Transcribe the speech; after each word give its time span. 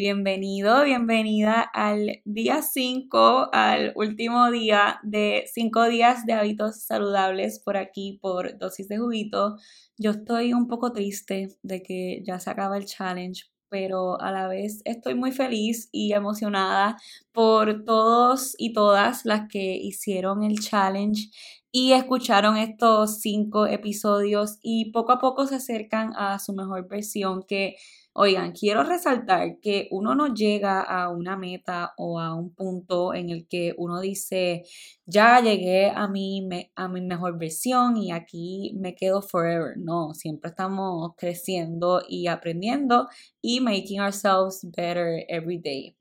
bienvenido, 0.00 0.84
bienvenida 0.84 1.60
al 1.60 2.20
día 2.24 2.62
5, 2.62 3.50
al 3.52 3.92
último 3.94 4.50
día 4.50 4.98
de 5.02 5.44
5 5.52 5.88
días 5.88 6.26
de 6.26 6.32
hábitos 6.32 6.82
saludables 6.82 7.60
por 7.60 7.76
aquí, 7.76 8.18
por 8.20 8.58
dosis 8.58 8.88
de 8.88 8.98
juguito. 8.98 9.56
Yo 9.96 10.12
estoy 10.12 10.52
un 10.52 10.68
poco 10.68 10.92
triste 10.92 11.56
de 11.62 11.82
que 11.82 12.22
ya 12.26 12.38
se 12.40 12.50
acaba 12.50 12.76
el 12.76 12.86
challenge, 12.86 13.44
pero 13.68 14.20
a 14.20 14.30
la 14.32 14.48
vez 14.48 14.82
estoy 14.84 15.14
muy 15.14 15.32
feliz 15.32 15.88
y 15.92 16.12
emocionada 16.12 16.96
por 17.32 17.84
todos 17.84 18.54
y 18.58 18.72
todas 18.72 19.24
las 19.24 19.48
que 19.48 19.76
hicieron 19.76 20.42
el 20.42 20.58
challenge 20.58 21.30
y 21.72 21.92
escucharon 21.92 22.56
estos 22.56 23.20
cinco 23.20 23.66
episodios 23.66 24.58
y 24.62 24.92
poco 24.92 25.12
a 25.12 25.18
poco 25.18 25.46
se 25.46 25.56
acercan 25.56 26.12
a 26.16 26.38
su 26.38 26.54
mejor 26.54 26.88
versión 26.88 27.42
que 27.42 27.76
Oigan, 28.18 28.52
quiero 28.52 28.82
resaltar 28.82 29.60
que 29.60 29.88
uno 29.90 30.14
no 30.14 30.32
llega 30.32 30.80
a 30.80 31.10
una 31.10 31.36
meta 31.36 31.92
o 31.98 32.18
a 32.18 32.34
un 32.34 32.54
punto 32.54 33.12
en 33.12 33.28
el 33.28 33.46
que 33.46 33.74
uno 33.76 34.00
dice, 34.00 34.64
ya 35.04 35.42
llegué 35.42 35.90
a 35.90 36.08
mi, 36.08 36.48
a 36.74 36.88
mi 36.88 37.02
mejor 37.02 37.38
versión 37.38 37.98
y 37.98 38.12
aquí 38.12 38.72
me 38.80 38.94
quedo 38.94 39.20
forever. 39.20 39.76
No, 39.76 40.14
siempre 40.14 40.48
estamos 40.48 41.10
creciendo 41.18 42.00
y 42.08 42.26
aprendiendo 42.28 43.06
y 43.42 43.60
making 43.60 44.00
ourselves 44.00 44.66
better 44.74 45.22
every 45.28 45.58
day. 45.58 45.94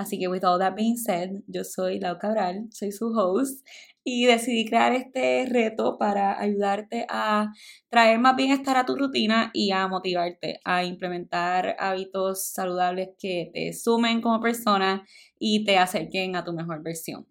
Así 0.00 0.18
que, 0.18 0.28
with 0.28 0.44
all 0.44 0.58
that 0.58 0.74
being 0.74 0.96
said, 0.96 1.42
yo 1.46 1.62
soy 1.62 2.00
Lau 2.00 2.16
Cabral, 2.18 2.68
soy 2.72 2.90
su 2.90 3.08
host 3.08 3.66
y 4.02 4.24
decidí 4.24 4.64
crear 4.64 4.94
este 4.94 5.44
reto 5.46 5.98
para 5.98 6.40
ayudarte 6.40 7.04
a 7.10 7.52
traer 7.90 8.18
más 8.18 8.34
bienestar 8.34 8.78
a 8.78 8.86
tu 8.86 8.96
rutina 8.96 9.50
y 9.52 9.72
a 9.72 9.86
motivarte 9.88 10.58
a 10.64 10.84
implementar 10.84 11.76
hábitos 11.78 12.46
saludables 12.46 13.10
que 13.18 13.50
te 13.52 13.74
sumen 13.74 14.22
como 14.22 14.40
persona 14.40 15.06
y 15.38 15.66
te 15.66 15.76
acerquen 15.76 16.34
a 16.34 16.44
tu 16.44 16.54
mejor 16.54 16.82
versión. 16.82 17.26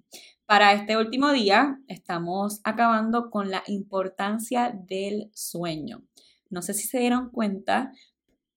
Para 0.46 0.74
este 0.74 0.96
último 0.96 1.32
día 1.32 1.80
estamos 1.88 2.62
acabando 2.64 3.32
con 3.32 3.50
la 3.50 3.64
importancia 3.66 4.72
del 4.88 5.32
sueño. 5.34 6.04
No 6.52 6.62
sé 6.62 6.76
si 6.76 6.88
se 6.88 7.00
dieron 7.00 7.32
cuenta, 7.32 7.92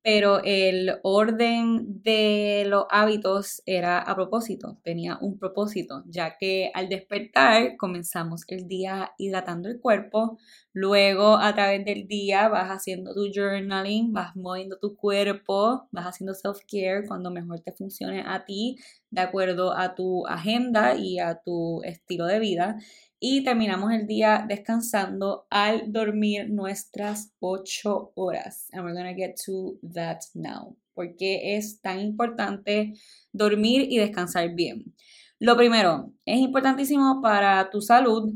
pero 0.03 0.41
el 0.45 0.99
orden 1.03 2.03
de 2.03 2.65
los 2.67 2.87
hábitos 2.91 3.63
era 3.67 3.99
a 3.99 4.15
propósito, 4.17 4.79
tenía 4.83 5.17
un 5.21 5.39
propósito, 5.39 6.03
ya 6.07 6.37
que 6.39 6.71
al 6.75 6.89
despertar 6.89 7.77
comenzamos 7.77 8.43
el 8.49 8.67
día 8.67 9.13
hidratando 9.17 9.69
el 9.69 9.81
cuerpo, 9.81 10.39
luego 10.73 11.37
a 11.37 11.55
través 11.55 11.85
del 11.85 12.09
día 12.09 12.49
vas 12.49 12.69
haciendo 12.71 13.15
tu 13.15 13.31
journaling, 13.33 14.13
vas 14.13 14.35
moviendo 14.35 14.79
tu 14.79 14.97
cuerpo, 14.97 15.89
vas 15.93 16.07
haciendo 16.07 16.35
self-care 16.35 17.07
cuando 17.07 17.31
mejor 17.31 17.61
te 17.61 17.73
funcione 17.73 18.25
a 18.27 18.45
ti, 18.45 18.77
de 19.11 19.21
acuerdo 19.21 19.77
a 19.77 19.95
tu 19.95 20.27
agenda 20.27 20.97
y 20.97 21.19
a 21.21 21.41
tu 21.45 21.83
estilo 21.85 22.27
de 22.27 22.41
vida 22.41 22.77
y 23.25 23.45
terminamos 23.45 23.93
el 23.93 24.09
día 24.09 24.45
descansando 24.49 25.47
al 25.49 25.93
dormir 25.93 26.51
nuestras 26.51 27.33
8 27.39 28.15
horas. 28.17 28.67
And 28.73 28.85
we're 28.85 28.97
gonna 28.97 29.15
get 29.15 29.37
to 29.47 29.79
that 29.95 30.19
now. 30.35 30.77
Porque 30.93 31.57
es 31.57 31.81
tan 31.81 32.01
importante 32.01 32.95
dormir 33.33 33.87
y 33.89 33.99
descansar 33.99 34.53
bien. 34.57 34.93
Lo 35.39 35.57
primero, 35.57 36.13
es 36.27 36.39
importantísimo 36.41 37.23
para 37.23 37.71
tu 37.71 37.81
salud, 37.81 38.33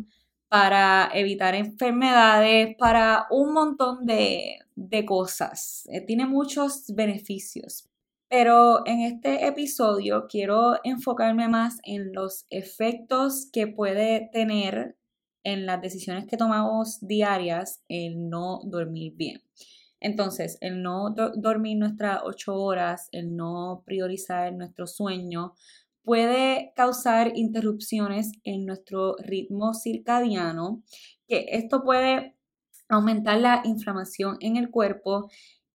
para 0.48 1.10
evitar 1.12 1.56
enfermedades, 1.56 2.76
para 2.78 3.26
un 3.32 3.52
montón 3.54 4.06
de, 4.06 4.60
de 4.76 5.04
cosas. 5.04 5.82
Eh, 5.90 6.00
tiene 6.02 6.26
muchos 6.26 6.84
beneficios. 6.94 7.88
Pero 8.28 8.84
en 8.86 9.00
este 9.02 9.46
episodio 9.46 10.26
quiero 10.28 10.76
enfocarme 10.82 11.48
más 11.48 11.78
en 11.84 12.12
los 12.12 12.44
efectos 12.50 13.48
que 13.52 13.68
puede 13.68 14.28
tener 14.32 14.96
en 15.44 15.64
las 15.64 15.80
decisiones 15.80 16.26
que 16.26 16.36
tomamos 16.36 16.98
diarias 17.00 17.84
el 17.88 18.28
no 18.28 18.60
dormir 18.64 19.14
bien. 19.14 19.42
Entonces, 20.00 20.58
el 20.60 20.82
no 20.82 21.14
dormir 21.36 21.78
nuestras 21.78 22.20
ocho 22.24 22.54
horas, 22.56 23.08
el 23.12 23.36
no 23.36 23.82
priorizar 23.86 24.52
nuestro 24.52 24.88
sueño, 24.88 25.54
puede 26.02 26.72
causar 26.76 27.32
interrupciones 27.36 28.32
en 28.44 28.66
nuestro 28.66 29.16
ritmo 29.18 29.72
circadiano, 29.72 30.82
que 31.28 31.46
esto 31.50 31.82
puede 31.82 32.36
aumentar 32.88 33.40
la 33.40 33.62
inflamación 33.64 34.36
en 34.40 34.56
el 34.56 34.70
cuerpo 34.70 35.28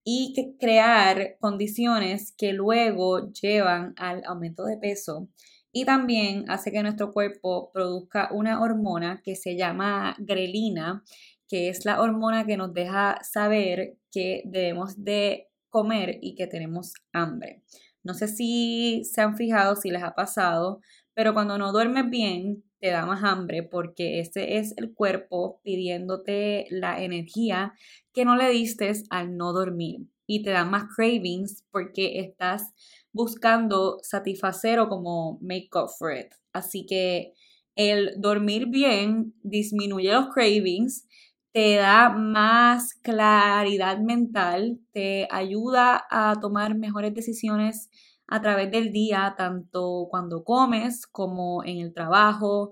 y 0.03 0.55
crear 0.59 1.37
condiciones 1.39 2.33
que 2.37 2.53
luego 2.53 3.31
llevan 3.31 3.93
al 3.97 4.23
aumento 4.25 4.65
de 4.65 4.77
peso 4.77 5.29
y 5.71 5.85
también 5.85 6.45
hace 6.49 6.71
que 6.71 6.83
nuestro 6.83 7.11
cuerpo 7.11 7.71
produzca 7.73 8.29
una 8.31 8.61
hormona 8.61 9.21
que 9.23 9.35
se 9.35 9.55
llama 9.55 10.15
grelina, 10.19 11.03
que 11.47 11.69
es 11.69 11.85
la 11.85 12.01
hormona 12.01 12.45
que 12.45 12.57
nos 12.57 12.73
deja 12.73 13.19
saber 13.23 13.97
que 14.11 14.41
debemos 14.45 15.03
de 15.03 15.47
comer 15.69 16.19
y 16.21 16.35
que 16.35 16.47
tenemos 16.47 16.93
hambre. 17.13 17.63
No 18.03 18.13
sé 18.13 18.27
si 18.27 19.03
se 19.05 19.21
han 19.21 19.37
fijado, 19.37 19.75
si 19.75 19.91
les 19.91 20.03
ha 20.03 20.13
pasado, 20.13 20.81
pero 21.13 21.33
cuando 21.33 21.57
no 21.57 21.71
duermes 21.71 22.09
bien, 22.09 22.63
te 22.81 22.89
da 22.89 23.05
más 23.05 23.23
hambre 23.23 23.63
porque 23.63 24.19
ese 24.19 24.57
es 24.57 24.73
el 24.77 24.93
cuerpo 24.93 25.61
pidiéndote 25.63 26.65
la 26.71 27.01
energía 27.01 27.73
que 28.11 28.25
no 28.25 28.35
le 28.35 28.49
diste 28.49 28.91
al 29.11 29.37
no 29.37 29.53
dormir 29.53 30.07
y 30.25 30.41
te 30.43 30.49
da 30.49 30.65
más 30.65 30.85
cravings 30.95 31.63
porque 31.71 32.19
estás 32.19 32.73
buscando 33.13 33.99
satisfacer 34.01 34.79
o 34.79 34.89
como 34.89 35.37
make 35.41 35.69
up 35.75 35.89
for 35.97 36.11
it. 36.17 36.33
Así 36.53 36.85
que 36.85 37.33
el 37.75 38.19
dormir 38.19 38.67
bien 38.67 39.35
disminuye 39.43 40.11
los 40.11 40.29
cravings, 40.33 41.07
te 41.53 41.75
da 41.75 42.09
más 42.09 42.93
claridad 42.95 43.99
mental, 43.99 44.79
te 44.91 45.27
ayuda 45.29 46.05
a 46.09 46.39
tomar 46.39 46.75
mejores 46.75 47.13
decisiones 47.13 47.89
a 48.31 48.41
través 48.41 48.71
del 48.71 48.91
día, 48.93 49.35
tanto 49.37 50.07
cuando 50.09 50.43
comes 50.43 51.05
como 51.05 51.63
en 51.65 51.79
el 51.79 51.93
trabajo, 51.93 52.71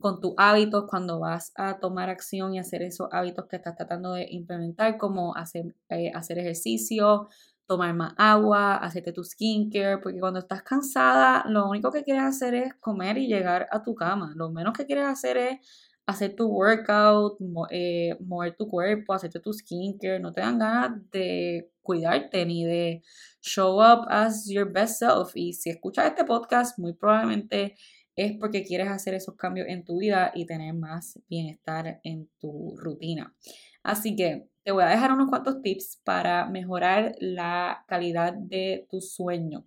con 0.00 0.18
tus 0.20 0.32
hábitos, 0.38 0.84
cuando 0.88 1.20
vas 1.20 1.52
a 1.56 1.78
tomar 1.78 2.08
acción 2.08 2.54
y 2.54 2.58
hacer 2.58 2.82
esos 2.82 3.08
hábitos 3.12 3.46
que 3.46 3.56
estás 3.56 3.76
tratando 3.76 4.14
de 4.14 4.26
implementar, 4.30 4.96
como 4.96 5.36
hacer, 5.36 5.74
eh, 5.90 6.10
hacer 6.14 6.38
ejercicio, 6.38 7.28
tomar 7.66 7.94
más 7.94 8.14
agua, 8.16 8.76
hacerte 8.76 9.12
tu 9.12 9.24
skincare, 9.24 9.98
porque 9.98 10.20
cuando 10.20 10.40
estás 10.40 10.62
cansada, 10.62 11.44
lo 11.48 11.68
único 11.68 11.92
que 11.92 12.02
quieres 12.02 12.24
hacer 12.24 12.54
es 12.54 12.74
comer 12.80 13.18
y 13.18 13.26
llegar 13.26 13.66
a 13.70 13.82
tu 13.82 13.94
cama. 13.94 14.32
Lo 14.36 14.50
menos 14.50 14.72
que 14.72 14.86
quieres 14.86 15.06
hacer 15.06 15.36
es 15.36 15.93
hacer 16.06 16.34
tu 16.36 16.46
workout, 16.46 17.38
eh, 17.70 18.16
mover 18.20 18.54
tu 18.56 18.68
cuerpo, 18.68 19.14
hacerte 19.14 19.40
tu 19.40 19.52
skincare. 19.52 20.20
No 20.20 20.32
te 20.32 20.40
dan 20.40 20.58
ganas 20.58 21.10
de 21.10 21.70
cuidarte 21.82 22.44
ni 22.46 22.64
de 22.64 23.02
show 23.40 23.80
up 23.80 24.06
as 24.08 24.48
your 24.48 24.70
best 24.70 24.98
self. 24.98 25.32
Y 25.34 25.52
si 25.52 25.70
escuchas 25.70 26.06
este 26.06 26.24
podcast, 26.24 26.78
muy 26.78 26.92
probablemente 26.92 27.74
es 28.16 28.32
porque 28.38 28.64
quieres 28.64 28.88
hacer 28.88 29.14
esos 29.14 29.36
cambios 29.36 29.66
en 29.68 29.84
tu 29.84 29.98
vida 29.98 30.30
y 30.34 30.46
tener 30.46 30.74
más 30.74 31.18
bienestar 31.28 32.00
en 32.04 32.28
tu 32.38 32.76
rutina. 32.76 33.34
Así 33.82 34.14
que 34.14 34.48
te 34.62 34.72
voy 34.72 34.84
a 34.84 34.88
dejar 34.88 35.12
unos 35.12 35.28
cuantos 35.28 35.60
tips 35.62 36.00
para 36.04 36.46
mejorar 36.46 37.14
la 37.18 37.84
calidad 37.88 38.32
de 38.32 38.86
tu 38.88 39.00
sueño. 39.00 39.66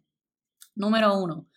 Número 0.76 1.18
uno, 1.20 1.48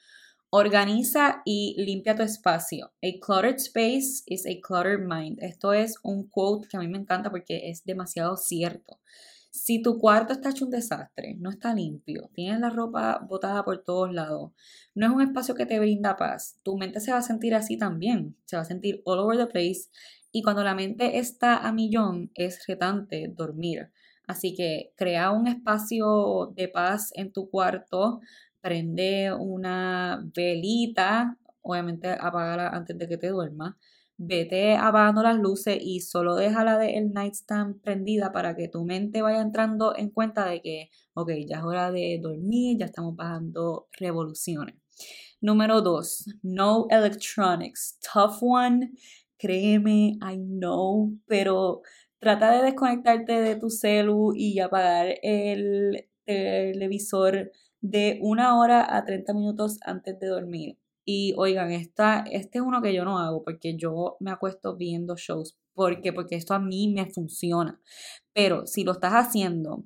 organiza 0.50 1.42
y 1.44 1.74
limpia 1.78 2.16
tu 2.16 2.22
espacio. 2.22 2.92
A 3.02 3.08
cluttered 3.24 3.58
space 3.58 4.22
is 4.26 4.44
a 4.46 4.60
cluttered 4.60 5.06
mind. 5.06 5.38
Esto 5.40 5.72
es 5.72 5.94
un 6.02 6.28
quote 6.28 6.68
que 6.68 6.76
a 6.76 6.80
mí 6.80 6.88
me 6.88 6.98
encanta 6.98 7.30
porque 7.30 7.70
es 7.70 7.84
demasiado 7.84 8.36
cierto. 8.36 9.00
Si 9.52 9.82
tu 9.82 9.98
cuarto 9.98 10.32
está 10.32 10.50
hecho 10.50 10.64
un 10.64 10.70
desastre, 10.70 11.34
no 11.40 11.50
está 11.50 11.74
limpio, 11.74 12.30
tienes 12.34 12.60
la 12.60 12.70
ropa 12.70 13.20
botada 13.28 13.64
por 13.64 13.82
todos 13.82 14.12
lados, 14.12 14.52
no 14.94 15.06
es 15.06 15.12
un 15.12 15.22
espacio 15.22 15.56
que 15.56 15.66
te 15.66 15.80
brinda 15.80 16.16
paz, 16.16 16.60
tu 16.62 16.76
mente 16.76 17.00
se 17.00 17.10
va 17.10 17.18
a 17.18 17.22
sentir 17.22 17.56
así 17.56 17.76
también, 17.76 18.36
se 18.44 18.54
va 18.54 18.62
a 18.62 18.64
sentir 18.64 19.02
all 19.04 19.18
over 19.18 19.36
the 19.36 19.46
place 19.46 19.88
y 20.30 20.42
cuando 20.42 20.62
la 20.62 20.76
mente 20.76 21.18
está 21.18 21.56
a 21.56 21.72
millón 21.72 22.30
es 22.36 22.64
retante 22.68 23.26
dormir. 23.34 23.90
Así 24.28 24.54
que 24.54 24.92
crea 24.96 25.32
un 25.32 25.48
espacio 25.48 26.52
de 26.54 26.68
paz 26.68 27.10
en 27.16 27.32
tu 27.32 27.50
cuarto, 27.50 28.20
prende 28.60 29.32
una 29.32 30.22
velita, 30.34 31.38
obviamente 31.62 32.08
apágala 32.08 32.68
antes 32.68 32.96
de 32.98 33.08
que 33.08 33.16
te 33.16 33.28
duermas 33.28 33.74
vete 34.22 34.76
apagando 34.76 35.22
las 35.22 35.38
luces 35.38 35.78
y 35.80 36.00
solo 36.00 36.36
déjala 36.36 36.76
del 36.76 37.10
nightstand 37.14 37.80
prendida 37.80 38.32
para 38.32 38.54
que 38.54 38.68
tu 38.68 38.84
mente 38.84 39.22
vaya 39.22 39.40
entrando 39.40 39.96
en 39.96 40.10
cuenta 40.10 40.44
de 40.44 40.60
que, 40.60 40.90
ok, 41.14 41.30
ya 41.48 41.56
es 41.58 41.64
hora 41.64 41.90
de 41.90 42.20
dormir, 42.22 42.76
ya 42.78 42.84
estamos 42.84 43.16
bajando 43.16 43.88
revoluciones. 43.98 44.74
Número 45.40 45.80
dos, 45.80 46.26
no 46.42 46.86
electronics. 46.90 47.98
Tough 48.12 48.42
one, 48.42 48.90
créeme, 49.38 50.18
I 50.20 50.36
know, 50.36 51.16
pero 51.26 51.80
trata 52.18 52.52
de 52.52 52.62
desconectarte 52.62 53.40
de 53.40 53.56
tu 53.56 53.70
celu 53.70 54.34
y 54.34 54.60
apagar 54.60 55.14
el 55.22 56.10
televisor 56.26 57.50
de 57.80 58.18
una 58.22 58.58
hora 58.58 58.96
a 58.96 59.04
30 59.04 59.32
minutos 59.34 59.78
antes 59.82 60.18
de 60.18 60.26
dormir. 60.26 60.78
Y 61.04 61.34
oigan, 61.36 61.72
esta, 61.72 62.24
este 62.30 62.58
es 62.58 62.64
uno 62.64 62.82
que 62.82 62.94
yo 62.94 63.04
no 63.04 63.18
hago 63.18 63.42
porque 63.42 63.76
yo 63.76 64.16
me 64.20 64.30
acuesto 64.30 64.76
viendo 64.76 65.16
shows. 65.16 65.58
¿Por 65.74 66.00
qué? 66.00 66.12
Porque 66.12 66.36
esto 66.36 66.54
a 66.54 66.58
mí 66.58 66.92
me 66.92 67.10
funciona. 67.10 67.80
Pero 68.32 68.66
si 68.66 68.84
lo 68.84 68.92
estás 68.92 69.12
haciendo 69.12 69.84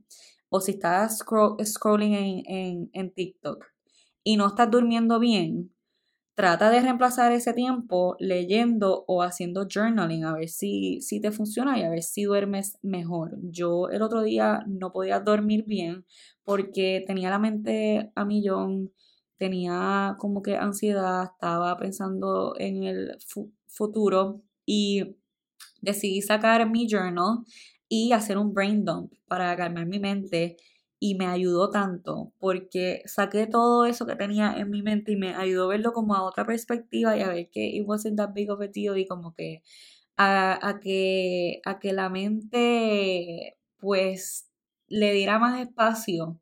o 0.49 0.61
si 0.61 0.73
estás 0.73 1.19
scrolling 1.19 2.15
en, 2.15 2.43
en, 2.47 2.91
en 2.93 3.15
TikTok 3.15 3.65
y 4.23 4.37
no 4.37 4.49
estás 4.49 4.71
durmiendo 4.71 5.19
bien, 5.19 5.74
trata 6.35 6.71
de 6.71 6.81
reemplazar 6.81 7.33
ese 7.33 7.53
tiempo 7.53 8.17
leyendo 8.19 9.05
o 9.07 9.23
haciendo 9.23 9.67
journaling 9.73 10.25
a 10.25 10.35
ver 10.35 10.49
si, 10.49 11.01
si 11.01 11.21
te 11.21 11.31
funciona 11.31 11.79
y 11.79 11.83
a 11.83 11.91
ver 11.91 12.03
si 12.03 12.25
duermes 12.25 12.79
mejor. 12.83 13.39
Yo 13.43 13.89
el 13.89 14.03
otro 14.03 14.23
día 14.23 14.65
no 14.67 14.93
podía 14.93 15.21
dormir 15.21 15.65
bien 15.67 16.05
porque 16.43 17.05
tenía 17.07 17.31
la 17.31 17.39
mente 17.39 18.11
a 18.17 18.25
millón, 18.25 18.93
tenía 19.39 20.17
como 20.19 20.43
que 20.43 20.57
ansiedad, 20.57 21.31
estaba 21.33 21.77
pensando 21.79 22.55
en 22.59 22.83
el 22.83 23.17
futuro 23.69 24.43
y 24.67 25.17
decidí 25.81 26.21
sacar 26.21 26.69
mi 26.69 26.89
journal 26.89 27.45
y 27.89 28.13
hacer 28.13 28.39
un 28.39 28.53
brain 28.53 28.85
dump 28.85 29.13
para 29.29 29.57
calmar 29.57 29.87
mi 29.87 30.01
mente 30.01 30.57
y 31.05 31.17
me 31.17 31.27
ayudó 31.27 31.69
tanto 31.69 32.33
porque 32.39 33.03
saqué 33.05 33.47
todo 33.47 33.85
eso 33.85 34.07
que 34.07 34.17
tenía 34.17 34.55
en 34.57 34.71
mi 34.71 34.81
mente 34.81 35.13
y 35.13 35.17
me 35.17 35.35
ayudó 35.35 35.65
a 35.65 35.69
verlo 35.69 35.93
como 35.93 36.15
a 36.15 36.23
otra 36.23 36.47
perspectiva 36.47 37.15
y 37.15 37.21
a 37.21 37.29
ver 37.29 37.51
que 37.51 37.67
it 37.67 37.85
wasn't 37.87 38.17
that 38.17 38.33
big 38.33 38.51
of 38.51 38.63
a 38.63 38.69
deal 38.69 38.97
y 38.97 39.07
como 39.07 39.35
que 39.35 39.63
a, 40.17 40.81
que 40.83 41.61
a 41.67 41.79
que 41.79 41.93
la 41.93 42.09
mente 42.09 43.59
pues 43.77 44.49
le 44.89 45.13
diera 45.13 45.39
más 45.39 45.61
espacio 45.61 46.41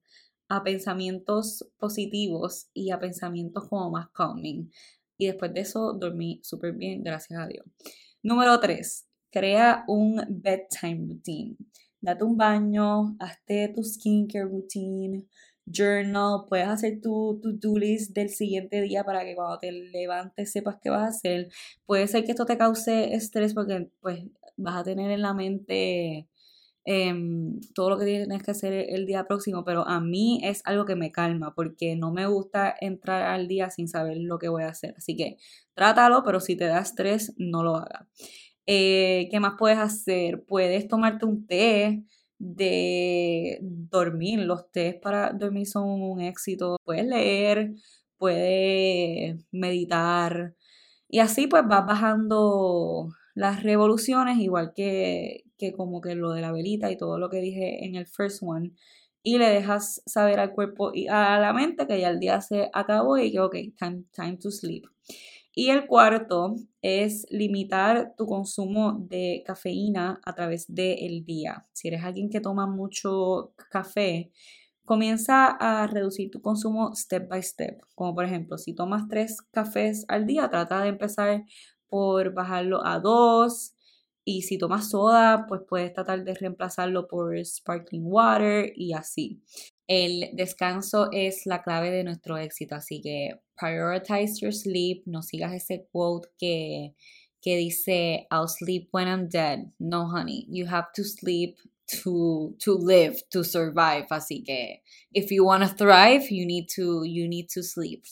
a 0.48 0.62
pensamientos 0.62 1.68
positivos 1.76 2.68
y 2.72 2.92
a 2.92 3.00
pensamientos 3.00 3.68
como 3.68 3.90
más 3.90 4.10
calming. 4.10 4.70
Y 5.18 5.26
después 5.26 5.52
de 5.54 5.62
eso 5.62 5.92
dormí 5.94 6.38
súper 6.44 6.74
bien, 6.74 7.02
gracias 7.02 7.40
a 7.40 7.48
Dios. 7.48 7.66
Número 8.22 8.60
3. 8.60 9.08
Crea 9.32 9.82
un 9.88 10.22
bedtime 10.28 11.08
routine 11.08 11.56
date 12.02 12.24
un 12.24 12.36
baño, 12.36 13.16
hazte 13.20 13.68
tu 13.74 13.82
skincare 13.82 14.44
routine, 14.44 15.26
journal, 15.66 16.44
puedes 16.48 16.68
hacer 16.68 17.00
tu 17.00 17.40
to-do 17.40 17.78
list 17.78 18.12
del 18.14 18.28
siguiente 18.30 18.80
día 18.82 19.04
para 19.04 19.24
que 19.24 19.34
cuando 19.34 19.58
te 19.58 19.72
levantes 19.72 20.52
sepas 20.52 20.76
qué 20.82 20.90
vas 20.90 21.02
a 21.02 21.08
hacer. 21.08 21.48
Puede 21.86 22.08
ser 22.08 22.24
que 22.24 22.32
esto 22.32 22.46
te 22.46 22.58
cause 22.58 23.14
estrés 23.14 23.54
porque 23.54 23.88
pues 24.00 24.24
vas 24.56 24.76
a 24.76 24.84
tener 24.84 25.10
en 25.10 25.22
la 25.22 25.34
mente 25.34 26.28
em, 26.84 27.60
todo 27.74 27.90
lo 27.90 27.98
que 27.98 28.04
tienes 28.06 28.42
que 28.42 28.50
hacer 28.50 28.72
el 28.72 29.06
día 29.06 29.24
próximo, 29.26 29.64
pero 29.64 29.86
a 29.86 30.00
mí 30.00 30.40
es 30.42 30.62
algo 30.64 30.84
que 30.84 30.96
me 30.96 31.12
calma 31.12 31.54
porque 31.54 31.96
no 31.96 32.12
me 32.12 32.26
gusta 32.26 32.74
entrar 32.80 33.22
al 33.22 33.46
día 33.48 33.70
sin 33.70 33.88
saber 33.88 34.18
lo 34.18 34.38
que 34.38 34.48
voy 34.48 34.64
a 34.64 34.70
hacer. 34.70 34.94
Así 34.96 35.16
que 35.16 35.36
trátalo, 35.74 36.24
pero 36.24 36.40
si 36.40 36.56
te 36.56 36.66
da 36.66 36.80
estrés, 36.80 37.34
no 37.38 37.62
lo 37.62 37.76
hagas. 37.76 38.08
Eh, 38.66 39.28
¿Qué 39.30 39.40
más 39.40 39.54
puedes 39.58 39.78
hacer? 39.78 40.44
Puedes 40.46 40.88
tomarte 40.88 41.26
un 41.26 41.46
té 41.46 42.04
de 42.38 43.58
dormir. 43.62 44.40
Los 44.40 44.70
tés 44.70 44.96
para 44.96 45.32
dormir 45.32 45.66
son 45.66 46.02
un 46.02 46.20
éxito. 46.20 46.76
Puedes 46.84 47.06
leer, 47.06 47.74
puedes 48.18 49.44
meditar. 49.50 50.54
Y 51.08 51.18
así 51.20 51.46
pues 51.46 51.64
vas 51.66 51.86
bajando 51.86 53.08
las 53.34 53.62
revoluciones, 53.62 54.38
igual 54.38 54.72
que, 54.74 55.44
que 55.58 55.72
como 55.72 56.00
que 56.00 56.14
lo 56.14 56.32
de 56.32 56.40
la 56.42 56.52
velita 56.52 56.90
y 56.90 56.96
todo 56.96 57.18
lo 57.18 57.30
que 57.30 57.40
dije 57.40 57.84
en 57.84 57.96
el 57.96 58.06
first 58.06 58.42
one. 58.42 58.72
Y 59.24 59.38
le 59.38 59.48
dejas 59.48 60.02
saber 60.06 60.40
al 60.40 60.52
cuerpo 60.52 60.90
y 60.94 61.06
a 61.08 61.38
la 61.38 61.52
mente 61.52 61.86
que 61.86 62.00
ya 62.00 62.10
el 62.10 62.18
día 62.20 62.40
se 62.40 62.70
acabó 62.72 63.18
y 63.18 63.30
que, 63.32 63.40
ok, 63.40 63.56
time, 63.78 64.04
time 64.12 64.36
to 64.38 64.50
sleep. 64.50 64.84
Y 65.54 65.68
el 65.70 65.86
cuarto 65.86 66.56
es 66.80 67.26
limitar 67.30 68.14
tu 68.16 68.26
consumo 68.26 68.98
de 69.08 69.42
cafeína 69.46 70.20
a 70.24 70.34
través 70.34 70.66
del 70.74 71.24
día. 71.24 71.66
Si 71.72 71.88
eres 71.88 72.02
alguien 72.04 72.30
que 72.30 72.40
toma 72.40 72.66
mucho 72.66 73.52
café, 73.70 74.30
comienza 74.84 75.46
a 75.46 75.86
reducir 75.86 76.30
tu 76.30 76.40
consumo 76.40 76.94
step 76.94 77.28
by 77.28 77.42
step. 77.42 77.80
Como 77.94 78.14
por 78.14 78.24
ejemplo, 78.24 78.56
si 78.58 78.74
tomas 78.74 79.08
tres 79.08 79.42
cafés 79.50 80.06
al 80.08 80.26
día, 80.26 80.48
trata 80.48 80.82
de 80.82 80.88
empezar 80.88 81.44
por 81.88 82.32
bajarlo 82.32 82.84
a 82.86 82.98
dos. 82.98 83.74
Y 84.24 84.42
si 84.42 84.56
tomas 84.56 84.90
soda, 84.90 85.46
pues 85.48 85.62
puedes 85.68 85.92
tratar 85.92 86.24
de 86.24 86.34
reemplazarlo 86.34 87.08
por 87.08 87.36
sparkling 87.44 88.04
water 88.06 88.72
y 88.74 88.94
así. 88.94 89.42
El 89.86 90.30
descanso 90.34 91.08
es 91.12 91.44
la 91.44 91.62
clave 91.62 91.90
de 91.90 92.04
nuestro 92.04 92.38
éxito, 92.38 92.76
así 92.76 93.02
que 93.02 93.41
prioritize 93.62 94.40
your 94.40 94.52
sleep, 94.52 95.04
no 95.06 95.20
sigas 95.20 95.54
ese 95.54 95.86
quote 95.92 96.26
que, 96.38 96.94
que 97.40 97.56
dice 97.56 98.26
I'll 98.30 98.48
sleep 98.48 98.88
when 98.90 99.06
I'm 99.06 99.28
dead. 99.28 99.70
No, 99.78 100.06
honey, 100.06 100.46
you 100.50 100.66
have 100.66 100.92
to 100.94 101.04
sleep 101.04 101.56
to, 102.02 102.54
to 102.60 102.74
live, 102.74 103.22
to 103.30 103.44
survive. 103.44 104.06
Así 104.10 104.44
que 104.44 104.82
if 105.12 105.30
you 105.30 105.44
want 105.44 105.62
to 105.62 105.68
thrive, 105.68 106.30
you 106.30 106.46
need 106.46 106.68
to, 106.74 107.04
you 107.04 107.28
need 107.28 107.48
to 107.54 107.62
sleep. 107.62 108.04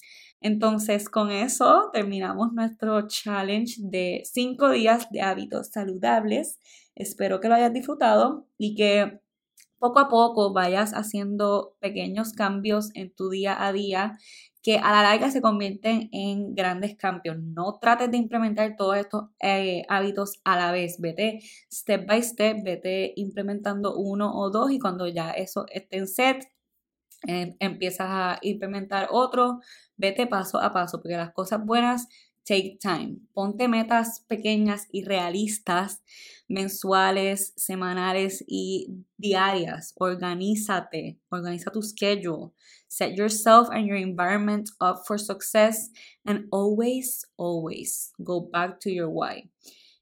Entonces, 0.42 1.08
con 1.10 1.30
eso 1.30 1.90
terminamos 1.92 2.52
nuestro 2.52 3.06
challenge 3.08 3.76
de 3.78 4.22
5 4.24 4.70
días 4.70 5.06
de 5.10 5.20
hábitos 5.20 5.68
saludables. 5.68 6.58
Espero 6.94 7.40
que 7.40 7.48
lo 7.48 7.56
hayas 7.56 7.72
disfrutado 7.72 8.46
y 8.56 8.74
que 8.74 9.20
poco 9.78 9.98
a 9.98 10.08
poco 10.08 10.52
vayas 10.52 10.92
haciendo 10.92 11.76
pequeños 11.80 12.32
cambios 12.32 12.90
en 12.94 13.10
tu 13.10 13.30
día 13.30 13.66
a 13.66 13.72
día 13.72 14.18
que 14.62 14.78
a 14.78 14.90
la 14.92 15.02
larga 15.02 15.30
se 15.30 15.40
convierten 15.40 16.08
en 16.12 16.54
grandes 16.54 16.96
cambios. 16.96 17.38
No 17.38 17.78
trates 17.80 18.10
de 18.10 18.18
implementar 18.18 18.76
todos 18.76 18.96
estos 18.96 19.24
eh, 19.40 19.84
hábitos 19.88 20.40
a 20.44 20.56
la 20.56 20.72
vez. 20.72 21.00
Vete 21.00 21.40
step 21.72 22.06
by 22.06 22.22
step, 22.22 22.62
vete 22.62 23.12
implementando 23.16 23.96
uno 23.96 24.32
o 24.34 24.50
dos 24.50 24.70
y 24.70 24.78
cuando 24.78 25.08
ya 25.08 25.30
eso 25.30 25.66
esté 25.70 25.98
en 25.98 26.08
set, 26.08 26.44
em, 27.26 27.56
empiezas 27.60 28.08
a 28.10 28.38
implementar 28.42 29.08
otro. 29.10 29.60
Vete 29.96 30.26
paso 30.26 30.58
a 30.60 30.72
paso 30.72 31.00
porque 31.02 31.16
las 31.16 31.32
cosas 31.32 31.64
buenas 31.64 32.08
take 32.50 32.78
time. 32.80 33.20
Ponte 33.32 33.68
metas 33.68 34.24
pequeñas 34.26 34.88
y 34.90 35.04
realistas, 35.04 36.02
mensuales, 36.48 37.52
semanales 37.56 38.44
y 38.48 38.88
diarias. 39.16 39.94
Organízate, 39.96 41.20
organiza 41.30 41.70
tu 41.70 41.80
schedule. 41.80 42.52
Set 42.88 43.16
yourself 43.16 43.68
and 43.70 43.86
your 43.86 43.96
environment 43.96 44.68
up 44.80 45.06
for 45.06 45.16
success 45.16 45.90
and 46.26 46.46
always, 46.50 47.24
always 47.36 48.12
go 48.24 48.40
back 48.40 48.80
to 48.80 48.90
your 48.90 49.08
why. 49.08 49.48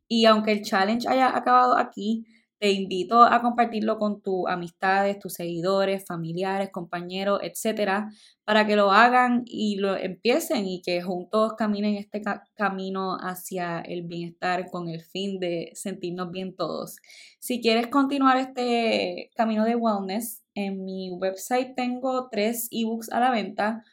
Y 0.08 0.24
aunque 0.24 0.52
el 0.52 0.62
challenge 0.62 1.06
haya 1.06 1.36
acabado 1.36 1.76
aquí, 1.76 2.24
te 2.58 2.72
invito 2.72 3.22
a 3.22 3.40
compartirlo 3.40 3.98
con 3.98 4.20
tus 4.20 4.48
amistades, 4.48 5.18
tus 5.18 5.34
seguidores, 5.34 6.04
familiares, 6.06 6.70
compañeros, 6.70 7.40
etcétera, 7.42 8.10
para 8.44 8.66
que 8.66 8.74
lo 8.74 8.90
hagan 8.90 9.42
y 9.46 9.76
lo 9.76 9.96
empiecen 9.96 10.66
y 10.66 10.82
que 10.82 11.00
juntos 11.00 11.52
caminen 11.56 11.94
este 11.94 12.20
camino 12.56 13.16
hacia 13.20 13.80
el 13.80 14.02
bienestar 14.02 14.70
con 14.70 14.88
el 14.88 15.02
fin 15.02 15.38
de 15.38 15.70
sentirnos 15.74 16.30
bien 16.30 16.56
todos. 16.56 16.96
Si 17.38 17.60
quieres 17.60 17.86
continuar 17.86 18.38
este 18.38 19.30
camino 19.36 19.64
de 19.64 19.76
wellness, 19.76 20.42
en 20.54 20.84
mi 20.84 21.10
website 21.12 21.76
tengo 21.76 22.28
tres 22.30 22.68
ebooks 22.72 23.10
a 23.12 23.20
la 23.20 23.30
venta. 23.30 23.84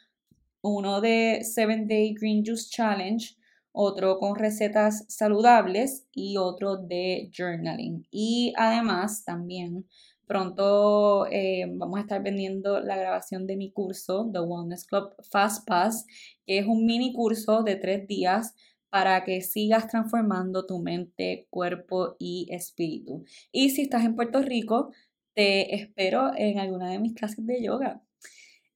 Uno 0.62 1.00
de 1.00 1.42
7 1.44 1.84
Day 1.86 2.12
Green 2.14 2.42
Juice 2.44 2.68
Challenge, 2.68 3.36
otro 3.78 4.18
con 4.18 4.36
recetas 4.36 5.04
saludables 5.06 6.08
y 6.12 6.38
otro 6.38 6.78
de 6.78 7.30
journaling. 7.36 8.06
Y 8.10 8.54
además 8.56 9.22
también 9.22 9.86
pronto 10.26 11.26
eh, 11.30 11.66
vamos 11.68 11.98
a 11.98 12.00
estar 12.00 12.22
vendiendo 12.22 12.80
la 12.80 12.96
grabación 12.96 13.46
de 13.46 13.56
mi 13.56 13.70
curso, 13.70 14.30
The 14.32 14.40
Wellness 14.40 14.86
Club 14.86 15.14
Fast 15.30 15.68
Pass, 15.68 16.06
que 16.46 16.58
es 16.58 16.66
un 16.66 16.86
mini 16.86 17.12
curso 17.12 17.62
de 17.62 17.76
tres 17.76 18.08
días 18.08 18.54
para 18.88 19.24
que 19.24 19.42
sigas 19.42 19.88
transformando 19.88 20.64
tu 20.64 20.80
mente, 20.80 21.46
cuerpo 21.50 22.16
y 22.18 22.48
espíritu. 22.50 23.24
Y 23.52 23.70
si 23.70 23.82
estás 23.82 24.06
en 24.06 24.16
Puerto 24.16 24.40
Rico, 24.40 24.90
te 25.34 25.74
espero 25.74 26.30
en 26.34 26.58
alguna 26.58 26.90
de 26.90 26.98
mis 26.98 27.12
clases 27.12 27.46
de 27.46 27.62
yoga. 27.62 28.02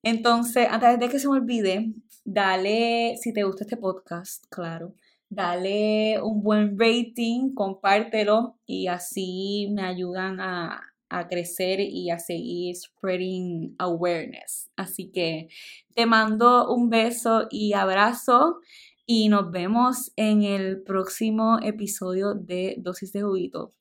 Entonces, 0.02 0.66
antes 0.71 0.99
de 0.99 1.09
que 1.09 1.19
se 1.19 1.28
me 1.28 1.35
olvide, 1.35 1.92
dale, 2.25 3.16
si 3.21 3.33
te 3.33 3.42
gusta 3.42 3.64
este 3.64 3.76
podcast, 3.76 4.45
claro, 4.50 4.95
dale 5.28 6.21
un 6.23 6.42
buen 6.42 6.78
rating, 6.78 7.54
compártelo 7.54 8.59
y 8.66 8.87
así 8.87 9.69
me 9.73 9.83
ayudan 9.83 10.40
a, 10.40 10.80
a 11.11 11.28
crecer 11.28 11.80
y 11.80 12.11
a 12.11 12.19
seguir 12.19 12.75
spreading 12.76 13.75
awareness. 13.78 14.71
Así 14.76 15.11
que 15.11 15.49
te 15.95 16.07
mando 16.07 16.73
un 16.73 16.88
beso 16.88 17.47
y 17.50 17.75
abrazo 17.75 18.61
y 19.04 19.28
nos 19.28 19.50
vemos 19.50 20.12
en 20.16 20.42
el 20.42 20.83
próximo 20.83 21.59
episodio 21.61 22.35
de 22.35 22.76
Dosis 22.78 23.12
de 23.12 23.23
Juguito. 23.23 23.75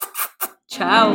Chao. 0.67 1.13